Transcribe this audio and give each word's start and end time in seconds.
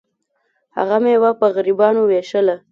هغه 0.77 0.97
میوه 1.03 1.31
په 1.39 1.45
غریبانو 1.55 2.01
ویشله. 2.05 2.55